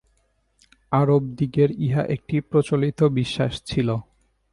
[0.91, 3.89] আরবদিগের ইহা একটি প্রচলিত বিশ্বাস ছিল।